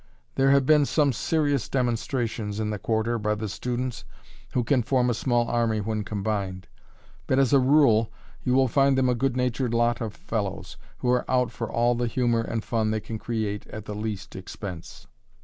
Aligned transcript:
There 0.33 0.49
have 0.49 0.65
been 0.65 0.87
some 0.87 1.13
serious 1.13 1.69
demonstrations 1.69 2.59
in 2.59 2.71
the 2.71 2.79
Quarter 2.79 3.19
by 3.19 3.35
the 3.35 3.47
students, 3.47 4.03
who 4.53 4.63
can 4.63 4.81
form 4.81 5.11
a 5.11 5.13
small 5.13 5.47
army 5.47 5.79
when 5.79 6.03
combined. 6.03 6.67
But 7.27 7.37
as 7.37 7.53
a 7.53 7.59
rule 7.59 8.11
you 8.43 8.55
will 8.55 8.67
find 8.67 8.97
them 8.97 9.09
a 9.09 9.13
good 9.13 9.37
natured 9.37 9.75
lot 9.75 10.01
of 10.01 10.15
fellows, 10.15 10.75
who 10.97 11.11
are 11.11 11.23
out 11.29 11.51
for 11.51 11.71
all 11.71 11.93
the 11.93 12.07
humor 12.07 12.41
and 12.41 12.63
fun 12.63 12.89
they 12.89 12.99
can 12.99 13.19
create 13.19 13.67
at 13.67 13.85
the 13.85 13.93
least 13.93 14.35
expense. 14.35 15.05